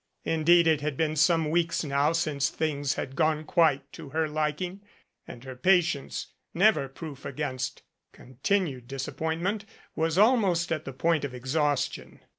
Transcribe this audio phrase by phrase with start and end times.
[0.25, 4.81] Indeed it had been some weeks now since things had gone quite to her liking,
[5.27, 9.63] and her patience, never proof against continued disappointment,
[9.95, 12.19] was al most at the point of exhaustion.